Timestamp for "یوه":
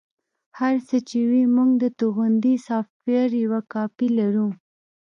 3.43-3.59